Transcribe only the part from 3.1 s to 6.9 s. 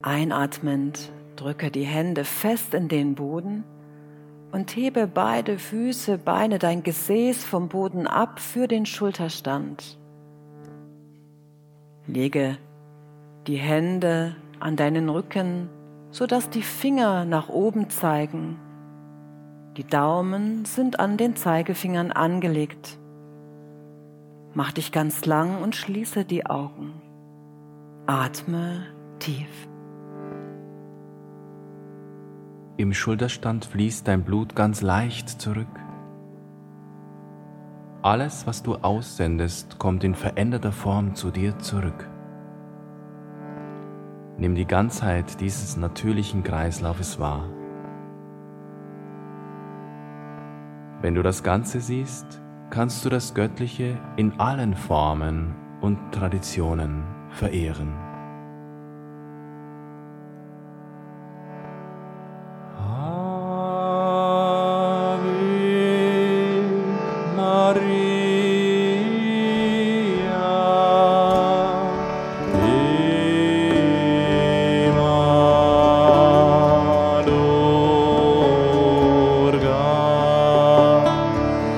Boden und hebe beide Füße, Beine, dein